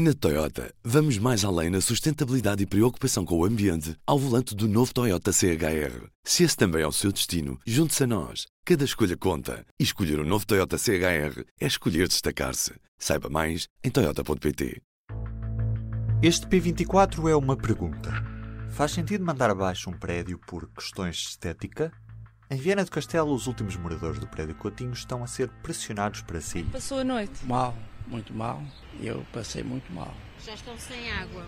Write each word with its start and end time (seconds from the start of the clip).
Na 0.00 0.14
Toyota, 0.14 0.72
vamos 0.84 1.18
mais 1.18 1.44
além 1.44 1.70
na 1.70 1.80
sustentabilidade 1.80 2.62
e 2.62 2.66
preocupação 2.66 3.24
com 3.24 3.36
o 3.36 3.44
ambiente 3.44 3.96
ao 4.06 4.16
volante 4.16 4.54
do 4.54 4.68
novo 4.68 4.94
Toyota 4.94 5.32
CHR. 5.32 6.06
Se 6.22 6.44
esse 6.44 6.56
também 6.56 6.82
é 6.82 6.86
o 6.86 6.92
seu 6.92 7.10
destino, 7.10 7.58
junte-se 7.66 8.04
a 8.04 8.06
nós. 8.06 8.46
Cada 8.64 8.84
escolha 8.84 9.16
conta. 9.16 9.66
E 9.76 9.82
escolher 9.82 10.20
o 10.20 10.22
um 10.22 10.24
novo 10.24 10.46
Toyota 10.46 10.78
CHR 10.78 11.42
é 11.60 11.66
escolher 11.66 12.06
destacar-se. 12.06 12.74
Saiba 12.96 13.28
mais 13.28 13.66
em 13.82 13.90
Toyota.pt. 13.90 14.80
Este 16.22 16.46
P24 16.46 17.28
é 17.28 17.34
uma 17.34 17.56
pergunta. 17.56 18.24
Faz 18.70 18.92
sentido 18.92 19.24
mandar 19.24 19.50
abaixo 19.50 19.90
um 19.90 19.98
prédio 19.98 20.38
por 20.46 20.70
questões 20.74 21.16
de 21.16 21.28
estética? 21.30 21.90
Em 22.48 22.56
Viana 22.56 22.84
do 22.84 22.90
Castelo, 22.92 23.34
os 23.34 23.48
últimos 23.48 23.74
moradores 23.74 24.20
do 24.20 24.28
prédio 24.28 24.54
Coutinho 24.54 24.92
estão 24.92 25.24
a 25.24 25.26
ser 25.26 25.50
pressionados 25.60 26.22
para 26.22 26.40
si. 26.40 26.62
Passou 26.70 27.00
a 27.00 27.04
noite? 27.04 27.44
Mal 27.44 27.76
muito 28.08 28.32
mal 28.34 28.62
e 29.00 29.06
eu 29.06 29.24
passei 29.32 29.62
muito 29.62 29.92
mal. 29.92 30.12
Já 30.44 30.54
estão 30.54 30.76
sem 30.78 31.10
água? 31.10 31.44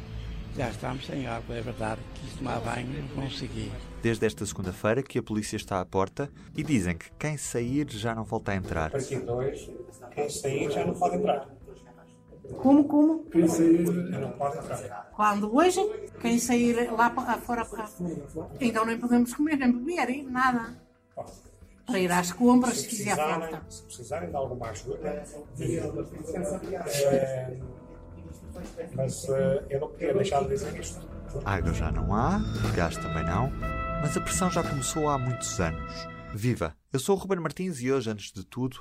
Já 0.57 0.69
estamos 0.69 1.07
sem 1.07 1.27
água, 1.27 1.55
é 1.55 1.61
verdade. 1.61 2.01
Quis 2.15 2.35
tomar 2.35 2.61
banho, 2.61 2.89
não 3.03 3.23
consegui. 3.23 3.71
Desde 4.03 4.27
esta 4.27 4.45
segunda-feira 4.45 5.03
que 5.03 5.19
a 5.19 5.23
polícia 5.23 5.57
está 5.57 5.81
à 5.81 5.85
porta 5.85 6.31
e 6.57 6.63
dizem 6.63 6.97
que 6.97 7.11
quem 7.19 7.37
sair 7.37 7.87
já 7.89 8.15
não 8.15 8.25
volta 8.25 8.53
a 8.53 8.57
entrar. 8.57 8.87
A 8.87 8.91
partir 8.91 9.21
de 9.21 9.31
hoje, 9.31 9.77
quem 10.13 10.29
sair 10.29 10.71
já 10.71 10.85
não 10.85 10.95
pode 10.95 11.17
entrar. 11.17 11.49
Como, 12.57 12.85
como? 12.85 13.25
Quem 13.27 13.47
sair 13.47 13.87
já 13.87 14.19
não 14.19 14.33
pode 14.33 14.59
entrar. 14.59 15.11
Quando 15.15 15.55
hoje, 15.55 15.81
quem 16.21 16.39
sair 16.39 16.91
lá 16.91 17.11
fora, 17.39 17.69
então 18.61 18.85
nem 18.85 18.99
podemos 18.99 19.33
comer, 19.33 19.57
nem 19.57 19.71
beber, 19.71 20.25
nada 20.25 20.77
para 21.91 21.99
ir 21.99 22.13
às 22.13 22.33
compras 22.33 22.75
se, 22.75 22.83
se 22.83 22.89
fizer 22.89 23.17
falta. 23.17 23.63
Se 23.69 23.83
precisarem 23.83 24.31
de 24.31 24.37
alguma 24.37 24.71
ajuda, 24.71 25.09
é, 25.09 25.25
mas 28.95 29.29
é, 29.29 29.67
eu 29.71 29.81
não 29.81 29.89
podia 29.89 30.15
deixar 30.15 30.43
de 30.43 30.49
dizer 30.49 30.79
isto. 30.79 31.09
Água 31.45 31.73
já 31.73 31.91
não 31.91 32.15
há, 32.15 32.41
gás 32.75 32.97
também 32.97 33.25
não, 33.25 33.51
mas 34.03 34.17
a 34.17 34.21
pressão 34.21 34.51
já 34.51 34.63
começou 34.63 35.09
há 35.09 35.19
muitos 35.19 35.61
anos. 35.61 36.09
Viva! 36.33 36.77
Eu 36.93 37.01
sou 37.01 37.17
o 37.17 37.19
Ruben 37.19 37.41
Martins 37.41 37.81
e 37.81 37.91
hoje, 37.91 38.11
antes 38.11 38.33
de 38.33 38.45
tudo, 38.45 38.81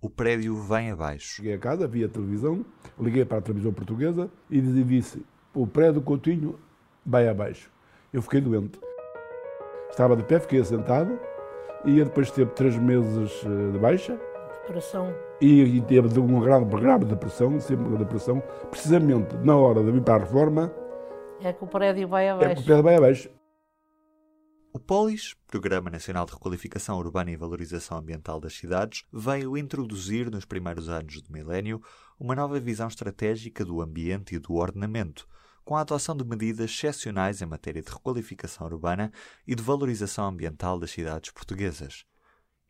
o 0.00 0.10
prédio 0.10 0.56
vem 0.62 0.90
abaixo. 0.90 1.36
Cheguei 1.36 1.54
a 1.54 1.58
casa, 1.58 1.88
vi 1.88 2.04
a 2.04 2.08
televisão, 2.08 2.64
liguei 2.98 3.24
para 3.24 3.38
a 3.38 3.42
televisão 3.42 3.72
portuguesa 3.72 4.30
e 4.50 4.60
disse: 4.60 5.24
o 5.54 5.66
prédio 5.66 6.02
Coutinho 6.02 6.58
vai 7.04 7.28
abaixo. 7.28 7.70
Eu 8.12 8.20
fiquei 8.22 8.40
doente. 8.40 8.78
Estava 9.90 10.16
de 10.16 10.22
pé, 10.24 10.38
fiquei 10.40 10.60
assentado 10.60 11.18
e 11.84 12.02
depois 12.02 12.30
teve 12.30 12.50
três 12.52 12.76
meses 12.76 13.44
eh, 13.44 13.72
de 13.72 13.78
baixa. 13.78 14.18
Depressão. 14.62 15.14
E, 15.40 15.62
e 15.62 15.80
teve 15.82 16.18
uma 16.18 16.40
grave, 16.40 16.64
grave 16.64 17.04
depressão, 17.04 17.60
sempre 17.60 17.86
uma 17.86 17.98
depressão, 17.98 18.42
precisamente 18.70 19.36
na 19.36 19.56
hora 19.56 19.82
de 19.82 19.92
vir 19.92 20.02
para 20.02 20.16
a 20.16 20.18
reforma. 20.18 20.72
É 21.40 21.52
que 21.52 21.62
o 21.62 21.66
prédio 21.66 22.08
vai 22.08 22.28
abaixo. 22.28 22.50
É 22.50 22.54
que 22.54 22.60
o 22.62 22.64
prédio 22.64 22.82
vai 22.82 22.96
abaixo. 22.96 23.30
O 24.76 24.78
POLIS, 24.78 25.34
Programa 25.46 25.88
Nacional 25.88 26.26
de 26.26 26.32
Requalificação 26.32 26.98
Urbana 26.98 27.30
e 27.30 27.36
Valorização 27.36 27.96
Ambiental 27.96 28.38
das 28.38 28.54
Cidades, 28.54 29.04
veio 29.10 29.56
introduzir 29.56 30.30
nos 30.30 30.44
primeiros 30.44 30.90
anos 30.90 31.22
do 31.22 31.32
milénio 31.32 31.80
uma 32.20 32.34
nova 32.34 32.60
visão 32.60 32.86
estratégica 32.86 33.64
do 33.64 33.80
ambiente 33.80 34.34
e 34.34 34.38
do 34.38 34.52
ordenamento, 34.52 35.26
com 35.66 35.74
a 35.74 35.80
adoção 35.80 36.16
de 36.16 36.24
medidas 36.24 36.70
excepcionais 36.70 37.42
em 37.42 37.44
matéria 37.44 37.82
de 37.82 37.90
requalificação 37.90 38.68
urbana 38.68 39.10
e 39.44 39.52
de 39.52 39.62
valorização 39.62 40.28
ambiental 40.28 40.78
das 40.78 40.92
cidades 40.92 41.32
portuguesas. 41.32 42.04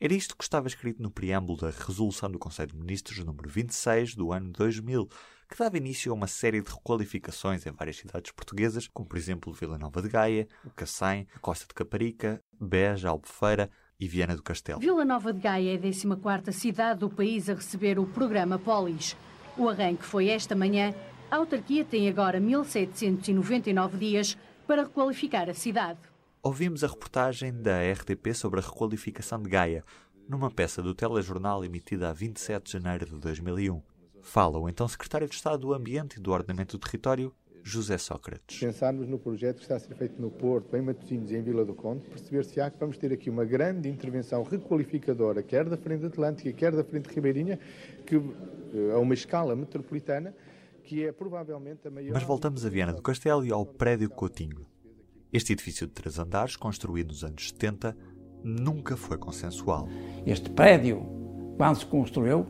Era 0.01 0.15
isto 0.15 0.35
que 0.35 0.43
estava 0.43 0.67
escrito 0.67 1.03
no 1.03 1.11
preâmbulo 1.11 1.59
da 1.59 1.71
Resolução 1.71 2.31
do 2.31 2.39
Conselho 2.39 2.73
de 2.73 2.79
Ministros 2.79 3.19
número 3.19 3.51
26 3.51 4.15
do 4.15 4.33
ano 4.33 4.51
2000, 4.51 5.09
que 5.47 5.59
dava 5.59 5.77
início 5.77 6.11
a 6.11 6.15
uma 6.15 6.27
série 6.27 6.63
de 6.63 6.71
requalificações 6.71 7.67
em 7.67 7.71
várias 7.71 7.99
cidades 7.99 8.33
portuguesas, 8.33 8.89
como 8.89 9.07
por 9.07 9.19
exemplo 9.19 9.53
Vila 9.53 9.77
Nova 9.77 10.01
de 10.01 10.09
Gaia, 10.09 10.49
o 10.65 10.71
Cacém, 10.71 11.29
a 11.35 11.39
Costa 11.39 11.67
de 11.67 11.75
Caparica, 11.75 12.43
Beja, 12.59 13.11
Albufeira 13.11 13.71
e 14.01 14.09
Viana 14.09 14.35
do 14.35 14.43
Castelo. 14.43 14.81
Vila 14.81 15.05
Nova 15.05 15.35
de 15.35 15.41
Gaia 15.41 15.75
é 15.75 15.77
a 15.77 15.79
14ª 15.79 16.51
cidade 16.51 17.01
do 17.01 17.11
país 17.11 17.51
a 17.51 17.55
receber 17.55 17.99
o 17.99 18.07
programa 18.07 18.59
Polis. 18.59 19.15
O 19.59 19.69
arranque 19.69 20.05
foi 20.05 20.29
esta 20.29 20.55
manhã 20.55 20.95
a 21.31 21.37
autarquia 21.37 21.85
tem 21.85 22.09
agora 22.09 22.41
1.799 22.41 23.99
dias 23.99 24.39
para 24.67 24.85
requalificar 24.85 25.49
a 25.49 25.55
cidade. 25.55 25.99
Ouvimos 26.43 26.85
a 26.85 26.87
reportagem 26.87 27.53
da 27.53 27.81
RTP 27.93 28.33
sobre 28.35 28.61
a 28.61 28.63
requalificação 28.63 29.43
de 29.43 29.49
Gaia, 29.49 29.85
numa 30.29 30.51
peça 30.51 30.83
do 30.83 30.95
telejornal 30.95 31.65
emitida 31.65 32.11
a 32.11 32.13
27 32.13 32.65
de 32.65 32.73
janeiro 32.73 33.07
de 33.07 33.17
2001. 33.17 33.83
Fala 34.23 34.59
o 34.59 34.69
então 34.69 34.87
secretário 34.87 35.29
de 35.29 35.35
Estado 35.35 35.59
do 35.59 35.75
Ambiente 35.75 36.17
e 36.17 36.21
do 36.21 36.33
Ordenamento 36.33 36.77
do 36.79 36.81
Território, 36.85 37.33
José 37.63 37.99
Sócrates. 37.99 38.61
Pensarmos 38.61 39.09
no 39.09 39.19
projeto 39.19 39.57
que 39.57 39.63
está 39.63 39.75
a 39.75 39.79
ser 39.81 39.95
feito 39.97 40.23
no 40.23 40.31
Porto, 40.31 40.77
em 40.77 40.83
Matosinhos 40.83 41.33
e 41.33 41.37
em 41.37 41.43
Vila 41.43 41.65
do 41.65 41.75
Conde, 41.75 42.09
perceber-se 42.09 42.61
há 42.61 42.71
que 42.71 42.79
vamos 42.79 42.97
ter 42.97 43.13
aqui 43.13 43.29
uma 43.29 43.45
grande 43.45 43.89
intervenção 43.89 44.45
requalificadora, 44.45 45.43
quer 45.43 45.69
da 45.69 45.77
Frente 45.77 46.07
Atlântica, 46.07 46.53
quer 46.53 46.71
da 46.71 46.85
Frente 46.85 47.07
Ribeirinha, 47.13 47.59
que 48.07 48.17
eh, 48.17 48.93
a 48.95 48.99
uma 48.99 49.15
escala 49.15 49.57
metropolitana, 49.57 50.33
que 50.87 51.05
é 51.05 51.13
provavelmente 51.13 51.89
a 51.89 51.91
maior. 51.91 52.15
Mas 52.15 52.23
voltamos 52.23 52.65
a 52.65 52.71
Viana 52.71 52.93
do 52.93 53.03
Castelo 53.03 53.45
e 53.45 53.51
ao 53.51 53.67
prédio 53.67 54.09
Coutinho. 54.09 54.65
Este 55.33 55.53
edifício 55.53 55.87
de 55.87 55.93
três 55.93 56.17
andares, 56.19 56.55
construído 56.55 57.09
nos 57.09 57.25
anos 57.25 57.49
70, 57.49 57.95
nunca 58.43 58.97
foi 58.97 59.19
consensual. 59.19 59.89
Este 60.25 60.49
prédio, 60.49 61.05
quando 61.57 61.77
se 61.77 61.87
construiu, 61.87 62.47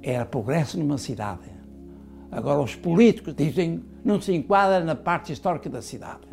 era 0.00 0.24
progresso 0.24 0.78
numa 0.78 0.96
cidade. 0.96 1.52
Agora 2.30 2.60
os 2.60 2.76
políticos 2.76 3.34
dizem 3.34 3.84
não 4.04 4.20
se 4.20 4.32
enquadra 4.32 4.84
na 4.84 4.94
parte 4.94 5.32
histórica 5.32 5.68
da 5.68 5.82
cidade. 5.82 6.28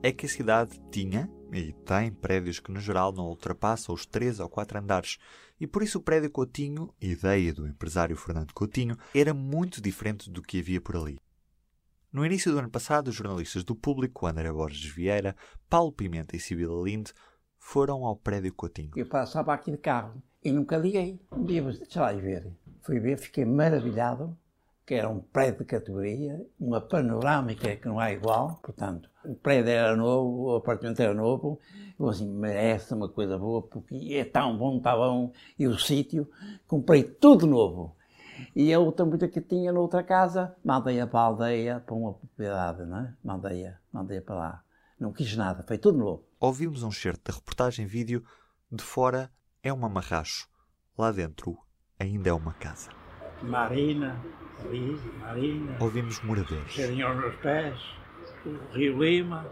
É 0.00 0.12
que 0.12 0.26
a 0.26 0.28
cidade 0.28 0.80
tinha 0.92 1.28
e 1.52 1.72
tem 1.72 2.12
prédios 2.12 2.60
que 2.60 2.72
no 2.72 2.80
geral 2.80 3.12
não 3.12 3.26
ultrapassam 3.26 3.94
os 3.94 4.06
três 4.06 4.40
ou 4.40 4.48
quatro 4.48 4.78
andares 4.78 5.18
e 5.60 5.66
por 5.66 5.82
isso 5.82 5.98
o 5.98 6.02
prédio 6.02 6.30
Coutinho, 6.30 6.92
ideia 7.00 7.52
do 7.52 7.66
empresário 7.66 8.16
Fernando 8.16 8.52
Coutinho, 8.52 8.96
era 9.14 9.32
muito 9.32 9.80
diferente 9.80 10.30
do 10.30 10.42
que 10.42 10.58
havia 10.58 10.80
por 10.80 10.96
ali. 10.96 11.18
No 12.12 12.24
início 12.24 12.52
do 12.52 12.58
ano 12.58 12.70
passado, 12.70 13.08
os 13.08 13.14
jornalistas 13.14 13.64
do 13.64 13.74
Público, 13.74 14.26
André 14.26 14.50
Borges 14.52 14.92
Vieira, 14.92 15.34
Paulo 15.68 15.92
Pimenta 15.92 16.36
e 16.36 16.40
Sibila 16.40 16.82
Linde, 16.82 17.12
foram 17.58 18.04
ao 18.04 18.16
prédio 18.16 18.52
Coutinho. 18.54 18.90
Eu 18.94 19.06
passava 19.06 19.54
aqui 19.54 19.70
de 19.70 19.78
carro 19.78 20.22
e 20.42 20.52
nunca 20.52 20.76
liguei. 20.76 21.20
Um 21.32 21.44
dia, 21.44 21.62
deixa 21.62 22.02
lá 22.02 22.12
ver. 22.12 22.52
Fui 22.82 23.00
ver, 23.00 23.18
fiquei 23.18 23.44
maravilhado, 23.44 24.36
que 24.86 24.94
era 24.94 25.08
um 25.08 25.20
prédio 25.20 25.60
de 25.60 25.64
categoria, 25.64 26.46
uma 26.60 26.80
panorâmica 26.80 27.74
que 27.76 27.88
não 27.88 28.00
é 28.00 28.12
igual, 28.12 28.60
portanto, 28.62 29.08
o 29.24 29.34
prédio 29.34 29.70
era 29.70 29.96
novo, 29.96 30.44
o 30.44 30.56
apartamento 30.56 31.00
era 31.00 31.14
novo, 31.14 31.58
eu 31.98 32.08
assim, 32.08 32.28
merece 32.28 32.92
uma 32.92 33.08
coisa 33.08 33.38
boa, 33.38 33.62
porque 33.62 33.94
é 34.12 34.24
tão 34.24 34.56
bom, 34.58 34.76
está 34.76 34.94
bom, 34.94 35.32
e 35.58 35.66
o 35.66 35.78
sítio, 35.78 36.28
comprei 36.66 37.02
tudo 37.02 37.46
novo. 37.46 37.96
E 38.54 38.72
a 38.72 38.78
outra 38.78 39.06
mulher 39.06 39.28
que 39.28 39.40
tinha 39.40 39.72
noutra 39.72 40.02
casa, 40.02 40.54
mandei-a 40.64 41.06
para 41.06 41.20
a 41.20 41.22
aldeia, 41.24 41.80
para 41.80 41.94
uma 41.94 42.12
propriedade, 42.12 42.84
não 42.84 42.98
é? 42.98 43.14
Mandei-a, 43.24 43.78
mandei-a 43.92 44.22
para 44.22 44.34
lá. 44.34 44.64
Não 44.98 45.12
quis 45.12 45.36
nada, 45.36 45.62
foi 45.62 45.78
tudo 45.78 45.98
novo. 45.98 46.24
Ouvimos 46.38 46.82
um 46.82 46.90
certo 46.90 47.30
da 47.30 47.36
reportagem 47.36 47.86
vídeo, 47.86 48.24
de 48.70 48.82
fora 48.82 49.30
é 49.62 49.72
uma 49.72 49.88
marracho, 49.88 50.48
lá 50.98 51.10
dentro 51.10 51.56
ainda 51.98 52.28
é 52.28 52.32
uma 52.32 52.52
casa. 52.52 52.90
Marina, 53.42 54.20
ali, 54.62 55.00
Marina. 55.20 55.76
Ouvimos 55.80 56.20
moradores. 56.22 56.72
Cheirinho 56.72 57.06
aos 57.06 57.16
meus 57.18 57.34
pés 57.36 57.78
o 58.46 58.74
Rio 58.74 59.02
Lima, 59.02 59.46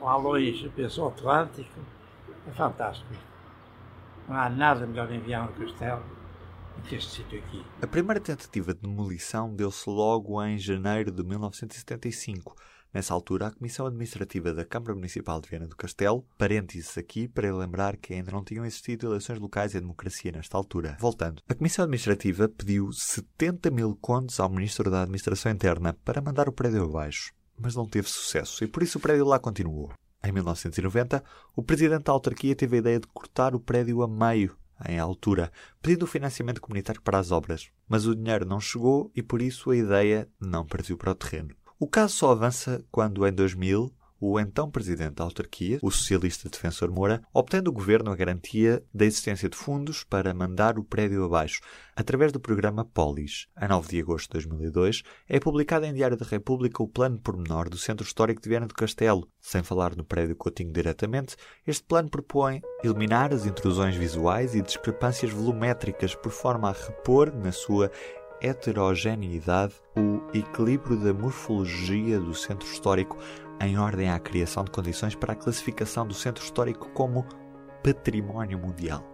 lá 0.00 0.16
longe 0.16 0.70
penso 0.74 1.06
Atlântico. 1.06 1.80
É 2.46 2.50
fantástico. 2.52 3.12
Não 4.28 4.36
há 4.36 4.48
nada 4.48 4.86
melhor 4.86 5.10
em 5.10 5.20
Viana 5.20 5.48
do 5.48 5.52
Castelo 5.54 6.02
do 6.76 6.82
que 6.82 6.94
este 6.94 7.16
sítio 7.16 7.38
aqui. 7.38 7.64
A 7.82 7.86
primeira 7.86 8.20
tentativa 8.20 8.72
de 8.72 8.80
demolição 8.80 9.54
deu-se 9.54 9.88
logo 9.88 10.42
em 10.42 10.58
janeiro 10.58 11.10
de 11.10 11.22
1975. 11.22 12.54
Nessa 12.92 13.14
altura, 13.14 13.48
a 13.48 13.50
Comissão 13.50 13.86
Administrativa 13.86 14.52
da 14.54 14.64
Câmara 14.64 14.94
Municipal 14.94 15.40
de 15.40 15.48
Viana 15.48 15.66
do 15.66 15.76
Castelo, 15.76 16.24
parênteses 16.38 16.96
aqui 16.96 17.28
para 17.28 17.54
lembrar 17.54 17.96
que 17.96 18.14
ainda 18.14 18.32
não 18.32 18.42
tinham 18.42 18.64
existido 18.64 19.06
eleições 19.06 19.38
locais 19.38 19.74
e 19.74 19.80
democracia 19.80 20.32
nesta 20.32 20.56
altura. 20.56 20.96
Voltando, 20.98 21.42
a 21.48 21.54
Comissão 21.54 21.84
Administrativa 21.84 22.48
pediu 22.48 22.90
70 22.92 23.70
mil 23.70 23.96
contos 24.00 24.40
ao 24.40 24.48
Ministro 24.48 24.90
da 24.90 25.02
Administração 25.02 25.52
Interna 25.52 25.92
para 26.04 26.22
mandar 26.22 26.48
o 26.48 26.52
prédio 26.52 26.84
abaixo 26.84 27.32
mas 27.58 27.74
não 27.74 27.86
teve 27.86 28.08
sucesso 28.08 28.62
e 28.64 28.66
por 28.66 28.82
isso 28.82 28.98
o 28.98 29.00
prédio 29.00 29.26
lá 29.26 29.38
continuou. 29.38 29.92
Em 30.22 30.32
1990, 30.32 31.22
o 31.54 31.62
presidente 31.62 32.04
da 32.04 32.12
autarquia 32.12 32.54
teve 32.54 32.76
a 32.76 32.78
ideia 32.80 33.00
de 33.00 33.06
cortar 33.08 33.54
o 33.54 33.60
prédio 33.60 34.02
a 34.02 34.08
meio, 34.08 34.56
em 34.88 34.98
altura, 34.98 35.52
pedindo 35.80 36.06
financiamento 36.06 36.60
comunitário 36.60 37.02
para 37.02 37.18
as 37.18 37.30
obras. 37.30 37.70
Mas 37.88 38.06
o 38.06 38.14
dinheiro 38.14 38.44
não 38.44 38.60
chegou 38.60 39.10
e 39.14 39.22
por 39.22 39.40
isso 39.40 39.70
a 39.70 39.76
ideia 39.76 40.28
não 40.40 40.66
partiu 40.66 40.96
para 40.96 41.12
o 41.12 41.14
terreno. 41.14 41.54
O 41.80 41.86
caso 41.86 42.14
só 42.14 42.32
avança 42.32 42.84
quando, 42.90 43.24
em 43.24 43.32
2000, 43.32 43.94
o 44.20 44.40
então 44.40 44.68
presidente 44.68 45.14
da 45.14 45.22
autarquia, 45.22 45.78
o 45.80 45.92
socialista 45.92 46.48
defensor 46.48 46.90
Moura, 46.90 47.22
obtendo 47.32 47.70
o 47.70 47.72
governo 47.72 48.10
a 48.10 48.16
garantia 48.16 48.82
da 48.92 49.04
existência 49.04 49.48
de 49.48 49.56
fundos 49.56 50.02
para 50.02 50.34
mandar 50.34 50.76
o 50.76 50.82
prédio 50.82 51.24
abaixo, 51.24 51.60
através 51.94 52.32
do 52.32 52.40
programa 52.40 52.84
Polis. 52.84 53.46
A 53.54 53.68
9 53.68 53.88
de 53.88 54.00
agosto 54.00 54.26
de 54.26 54.48
2002, 54.48 55.02
é 55.28 55.38
publicado 55.38 55.86
em 55.86 55.94
Diário 55.94 56.16
da 56.16 56.26
República 56.26 56.82
o 56.82 56.88
plano 56.88 57.18
pormenor 57.20 57.68
do 57.68 57.78
Centro 57.78 58.04
Histórico 58.04 58.42
de 58.42 58.48
Viana 58.48 58.66
do 58.66 58.74
Castelo. 58.74 59.28
Sem 59.40 59.62
falar 59.62 59.94
no 59.94 60.04
prédio 60.04 60.34
Coutinho 60.34 60.72
diretamente, 60.72 61.36
este 61.64 61.84
plano 61.84 62.10
propõe 62.10 62.60
eliminar 62.82 63.32
as 63.32 63.46
intrusões 63.46 63.94
visuais 63.94 64.54
e 64.54 64.62
discrepâncias 64.62 65.30
volumétricas 65.30 66.14
por 66.16 66.32
forma 66.32 66.70
a 66.70 66.72
repor, 66.72 67.32
na 67.32 67.52
sua 67.52 67.90
heterogeneidade, 68.40 69.74
o 69.96 70.20
equilíbrio 70.36 70.96
da 70.96 71.12
morfologia 71.12 72.20
do 72.20 72.34
centro 72.34 72.68
histórico 72.68 73.18
em 73.60 73.78
ordem 73.78 74.10
à 74.10 74.18
criação 74.18 74.64
de 74.64 74.70
condições 74.70 75.14
para 75.14 75.32
a 75.32 75.36
classificação 75.36 76.06
do 76.06 76.14
centro 76.14 76.42
histórico 76.42 76.88
como 76.90 77.26
património 77.82 78.58
mundial. 78.58 79.04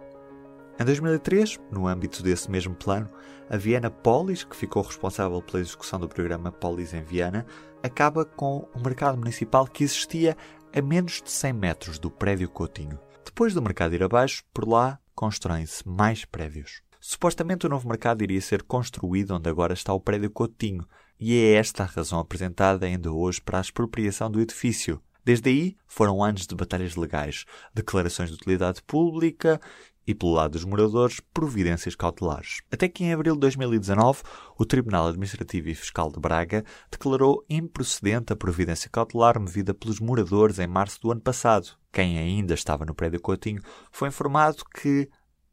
Em 0.79 0.83
2003, 0.83 1.59
no 1.71 1.87
âmbito 1.87 2.21
desse 2.21 2.51
mesmo 2.51 2.75
plano, 2.75 3.09
a 3.49 3.55
Viena 3.55 3.89
Polis, 3.89 4.43
que 4.43 4.55
ficou 4.55 4.83
responsável 4.83 5.41
pela 5.41 5.61
execução 5.61 5.99
do 5.99 6.09
programa 6.09 6.51
Polis 6.51 6.93
em 6.93 7.01
Viena, 7.01 7.45
acaba 7.81 8.25
com 8.25 8.67
o 8.75 8.79
mercado 8.83 9.17
municipal 9.17 9.65
que 9.65 9.83
existia 9.83 10.35
a 10.75 10.81
menos 10.81 11.21
de 11.21 11.31
100 11.31 11.53
metros 11.53 11.97
do 11.97 12.11
prédio 12.11 12.49
Coutinho. 12.49 12.99
Depois 13.23 13.53
do 13.53 13.61
mercado 13.61 13.95
ir 13.95 14.03
abaixo, 14.03 14.43
por 14.53 14.67
lá 14.67 14.99
constroem-se 15.15 15.87
mais 15.87 16.25
prédios. 16.25 16.81
Supostamente 17.07 17.67
o 17.67 17.69
novo 17.69 17.87
mercado 17.87 18.23
iria 18.23 18.41
ser 18.41 18.63
construído 18.63 19.35
onde 19.35 19.47
agora 19.47 19.75
está 19.75 19.93
o 19.93 19.99
prédio 19.99 20.31
Coutinho, 20.31 20.87
e 21.19 21.37
é 21.37 21.53
esta 21.53 21.83
a 21.83 21.85
razão 21.85 22.17
apresentada 22.17 22.87
ainda 22.87 23.11
hoje 23.11 23.39
para 23.39 23.59
a 23.59 23.61
expropriação 23.61 24.31
do 24.31 24.41
edifício. 24.41 24.99
Desde 25.23 25.51
aí 25.51 25.77
foram 25.85 26.23
anos 26.23 26.47
de 26.47 26.55
batalhas 26.55 26.95
legais, 26.95 27.45
declarações 27.75 28.29
de 28.29 28.35
utilidade 28.35 28.81
pública 28.81 29.61
e, 30.07 30.15
pelo 30.15 30.33
lado 30.33 30.53
dos 30.53 30.65
moradores, 30.65 31.19
providências 31.31 31.95
cautelares. 31.95 32.61
Até 32.71 32.87
que 32.87 33.03
em 33.03 33.13
abril 33.13 33.35
de 33.35 33.41
2019, 33.41 34.23
o 34.57 34.65
Tribunal 34.65 35.07
Administrativo 35.07 35.69
e 35.69 35.75
Fiscal 35.75 36.11
de 36.11 36.19
Braga 36.19 36.65
declarou 36.89 37.45
improcedente 37.47 38.33
a 38.33 38.35
providência 38.35 38.89
cautelar 38.89 39.39
movida 39.39 39.75
pelos 39.75 39.99
moradores 39.99 40.57
em 40.57 40.65
março 40.65 40.99
do 41.01 41.11
ano 41.11 41.21
passado. 41.21 41.77
Quem 41.93 42.17
ainda 42.17 42.55
estava 42.55 42.83
no 42.83 42.95
prédio 42.95 43.21
Coutinho 43.21 43.61
foi 43.91 44.07
informado 44.07 44.63
que 44.73 45.07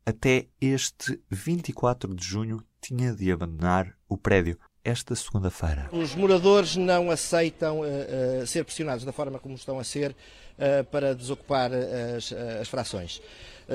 até 0.05 0.47
este 0.61 1.21
24 1.31 2.15
de 2.15 2.25
junho 2.25 2.63
tinha 2.81 3.13
de 3.13 3.31
abandonar 3.31 3.95
o 4.09 4.17
prédio. 4.17 4.59
Esta 4.85 5.15
segunda-feira. 5.15 5.89
Os 5.93 6.13
moradores 6.17 6.75
não 6.75 7.09
aceitam 7.09 7.83
uh, 7.83 7.85
uh, 7.85 8.47
ser 8.49 8.65
pressionados 8.65 9.05
da 9.05 9.13
forma 9.13 9.39
como 9.39 9.55
estão 9.55 9.79
a 9.79 9.85
ser 9.85 10.11
uh, 10.11 10.83
para 10.91 11.15
desocupar 11.15 11.71
as, 11.73 12.33
as 12.61 12.67
frações. 12.67 13.23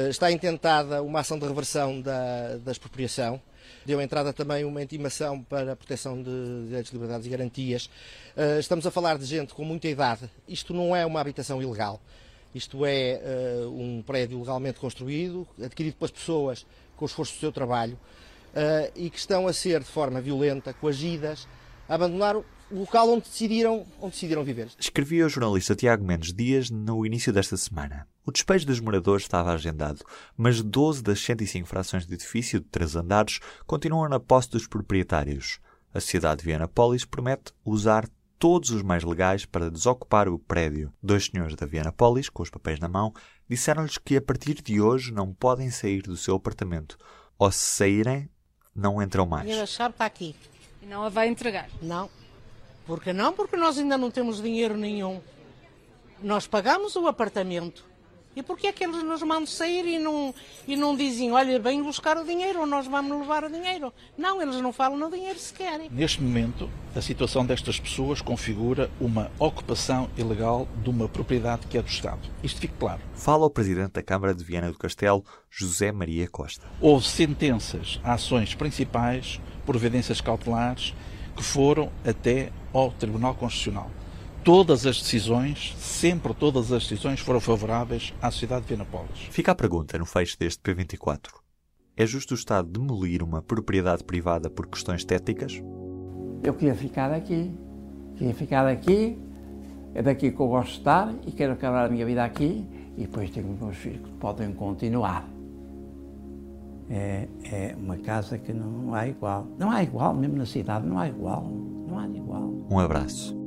está 0.10 0.30
intentada 0.30 1.02
uma 1.02 1.22
ação 1.22 1.40
de 1.40 1.48
reversão 1.48 2.02
da, 2.02 2.58
da 2.58 2.74
expropriação. 2.74 3.42
Deu 3.86 4.02
entrada 4.02 4.34
também 4.34 4.66
uma 4.66 4.84
intimação 4.84 5.42
para 5.42 5.72
a 5.72 5.76
proteção 5.78 6.22
de 6.22 6.66
direitos, 6.66 6.92
liberdades 6.92 7.26
e 7.26 7.30
garantias. 7.30 7.90
estamos 8.60 8.86
a 8.86 8.92
falar 8.92 9.18
de 9.18 9.24
gente 9.24 9.54
com 9.54 9.64
muita 9.64 9.88
idade. 9.88 10.30
Isto 10.46 10.74
não 10.74 10.94
é 10.94 11.06
uma 11.06 11.22
habitação 11.22 11.62
ilegal. 11.62 12.02
Isto 12.54 12.86
é 12.86 13.22
uh, 13.66 13.70
um 13.70 14.02
prédio 14.02 14.40
legalmente 14.40 14.80
construído, 14.80 15.48
adquirido 15.62 15.96
pelas 15.96 16.12
pessoas 16.12 16.66
com 16.96 17.06
o 17.06 17.08
esforço 17.08 17.34
do 17.36 17.40
seu 17.40 17.52
trabalho 17.52 17.94
uh, 17.94 18.92
e 18.96 19.10
que 19.10 19.20
estão 19.20 19.48
a 19.48 19.54
ser, 19.54 19.80
de 19.80 19.86
forma 19.86 20.20
violenta, 20.20 20.74
coagidas, 20.74 21.48
a 21.88 21.96
abandonar 21.96 22.36
o 22.36 22.46
local 22.72 23.10
onde 23.10 23.24
decidiram, 23.30 23.86
onde 24.02 24.14
decidiram 24.14 24.44
viver. 24.44 24.70
Escrevia 24.78 25.26
o 25.26 25.30
jornalista 25.30 25.76
Tiago 25.76 26.04
Mendes 26.04 26.34
Dias 26.34 26.70
no 26.70 27.06
início 27.06 27.32
desta 27.32 27.56
semana. 27.56 28.08
O 28.26 28.32
despejo 28.32 28.66
dos 28.66 28.82
moradores 28.82 29.24
estava 29.24 29.54
agendado, 29.54 30.04
mas 30.36 30.62
12 30.62 31.02
das 31.02 31.20
105 31.22 31.68
frações 31.68 32.06
de 32.06 32.14
edifício 32.14 32.60
de 32.60 32.66
três 32.66 32.96
andares 32.96 33.40
continuam 33.66 34.10
na 34.10 34.20
posse 34.20 34.50
dos 34.50 34.68
proprietários. 34.68 35.60
A 35.94 36.02
cidade 36.02 36.42
de 36.42 36.46
Viana 36.46 36.68
Polis 36.68 37.06
promete 37.06 37.54
usar 37.64 38.08
todos 38.40 38.70
os 38.70 38.82
mais 38.82 39.04
legais 39.04 39.46
para 39.46 39.72
desocupar 39.72 40.28
o 40.28 40.38
prédio. 40.38 40.94
Dois 41.02 41.26
senhores 41.26 41.56
da 41.56 41.66
Viana 41.66 41.92
Polis, 41.92 42.30
com 42.30 42.44
os 42.44 42.50
papéis 42.50 42.80
na 42.80 42.88
mão, 42.88 43.14
disseram-lhes 43.50 43.98
que 43.98 44.18
a 44.18 44.22
partir 44.22 44.62
de 44.62 44.80
hoje 44.80 45.12
não 45.12 45.34
podem 45.34 45.70
sair 45.72 46.04
do 46.04 46.16
seu 46.16 46.36
apartamento. 46.36 46.98
Ou 47.38 47.52
se 47.52 47.60
saírem, 47.60 48.30
não 48.76 49.02
entram 49.02 49.26
mais. 49.26 49.50
A 49.58 49.66
chave 49.66 49.94
está 49.94 50.06
aqui. 50.06 50.36
E 50.82 50.86
não 50.86 51.04
a 51.04 51.10
vai 51.10 51.28
entregar? 51.28 51.70
Não. 51.82 52.10
Por 52.86 53.02
que 53.02 53.12
não? 53.12 53.34
Porque 53.34 53.58
nós 53.58 53.78
ainda 53.78 53.98
não 53.98 54.12
temos 54.12 54.42
dinheiro 54.42 54.78
nenhum. 54.78 55.22
Nós 56.22 56.48
pagamos 56.48 56.96
o 56.96 57.08
apartamento. 57.08 57.87
E 58.38 58.44
porquê 58.44 58.68
é 58.68 58.72
que 58.72 58.84
eles 58.84 59.02
nos 59.02 59.24
mandam 59.24 59.48
sair 59.48 59.84
e 59.88 59.98
não, 59.98 60.32
e 60.68 60.76
não 60.76 60.96
dizem, 60.96 61.32
olha, 61.32 61.60
vem 61.60 61.82
buscar 61.82 62.18
o 62.18 62.24
dinheiro 62.24 62.60
ou 62.60 62.68
nós 62.68 62.86
vamos 62.86 63.20
levar 63.20 63.44
o 63.44 63.50
dinheiro? 63.50 63.92
Não, 64.16 64.40
eles 64.40 64.58
não 64.58 64.72
falam 64.72 64.96
no 64.96 65.10
dinheiro 65.10 65.40
se 65.40 65.52
querem. 65.52 65.90
Neste 65.90 66.22
momento, 66.22 66.70
a 66.96 67.02
situação 67.02 67.44
destas 67.44 67.80
pessoas 67.80 68.22
configura 68.22 68.92
uma 69.02 69.32
ocupação 69.40 70.08
ilegal 70.16 70.68
de 70.84 70.90
uma 70.92 71.10
propriedade 71.10 71.66
que 71.66 71.80
é 71.80 71.82
do 71.82 71.90
Estado. 71.90 72.20
Isto 72.44 72.62
fique 72.62 72.76
claro. 72.78 73.02
Fala 73.16 73.48
o 73.48 73.50
Presidente 73.50 73.94
da 73.94 74.04
Câmara 74.04 74.36
de 74.36 74.44
Viana 74.44 74.72
do 74.72 74.78
Castelo, 74.78 75.26
José 75.50 75.92
Maria 75.92 76.30
Costa. 76.30 76.68
Houve 76.80 77.08
sentenças, 77.08 78.00
ações 78.04 78.54
principais, 78.54 79.42
providências 79.66 80.22
cautelares, 80.22 80.94
que 81.36 81.42
foram 81.42 81.92
até 82.06 82.52
ao 82.72 82.92
Tribunal 82.92 83.34
Constitucional 83.34 83.90
todas 84.48 84.86
as 84.86 85.02
decisões, 85.02 85.76
sempre 85.78 86.34
todas 86.34 86.72
as 86.72 86.84
decisões 86.84 87.20
foram 87.20 87.42
favoráveis 87.42 88.14
à 88.22 88.32
cidade 88.32 88.62
de 88.62 88.70
Vianapólis. 88.70 89.28
Fica 89.30 89.52
a 89.52 89.56
pergunta 89.56 89.98
no 89.98 90.06
fecho 90.06 90.40
deste 90.40 90.62
P24. 90.62 91.32
É 91.98 92.06
justo 92.06 92.32
o 92.32 92.38
Estado 92.38 92.70
demolir 92.70 93.22
uma 93.22 93.42
propriedade 93.42 94.06
privada 94.06 94.50
por 94.50 94.68
questões 94.68 95.02
estéticas? 95.02 95.62
Eu 96.42 96.54
queria 96.54 96.74
ficar 96.76 97.12
aqui. 97.12 97.54
Queria 98.16 98.34
ficar 98.34 98.66
aqui. 98.66 99.20
É 99.94 100.02
daqui 100.02 100.32
que 100.32 100.40
eu 100.40 100.48
gosto 100.48 100.72
de 100.72 100.78
estar 100.78 101.14
e 101.28 101.32
quero 101.34 101.52
acabar 101.52 101.86
a 101.88 101.90
minha 101.90 102.06
vida 102.06 102.24
aqui. 102.24 102.66
E 102.96 103.02
depois 103.02 103.30
tenho 103.30 103.50
meus 103.50 103.76
filhos 103.76 104.00
que 104.00 104.14
podem 104.14 104.54
continuar. 104.54 105.28
É, 106.90 107.28
é 107.52 107.76
uma 107.78 107.98
casa 107.98 108.38
que 108.38 108.54
não 108.54 108.94
há 108.94 109.10
igual. 109.10 109.46
Não 109.60 109.70
há 109.70 109.84
igual, 109.84 110.14
mesmo 110.14 110.38
na 110.38 110.46
cidade, 110.46 110.88
não 110.88 110.98
há 110.98 111.10
igual. 111.10 111.44
Não 111.86 112.00
há 112.00 112.08
igual. 112.08 112.66
Um 112.72 112.80
abraço 112.80 113.47